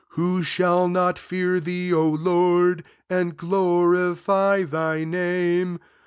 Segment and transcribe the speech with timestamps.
[0.15, 5.77] 4 Who shall not fear [thee,'] [O Lord,] and glo rify thy name